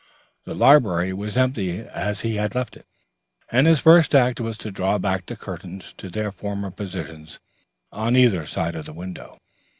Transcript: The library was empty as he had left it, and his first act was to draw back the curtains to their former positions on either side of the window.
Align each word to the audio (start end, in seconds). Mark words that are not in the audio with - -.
The 0.45 0.55
library 0.55 1.13
was 1.13 1.37
empty 1.37 1.81
as 1.81 2.21
he 2.21 2.37
had 2.37 2.55
left 2.55 2.75
it, 2.75 2.87
and 3.51 3.67
his 3.67 3.79
first 3.79 4.15
act 4.15 4.41
was 4.41 4.57
to 4.57 4.71
draw 4.71 4.97
back 4.97 5.27
the 5.27 5.35
curtains 5.35 5.93
to 5.99 6.09
their 6.09 6.31
former 6.31 6.71
positions 6.71 7.39
on 7.91 8.15
either 8.15 8.47
side 8.47 8.73
of 8.73 8.87
the 8.87 8.93
window. 8.97 9.37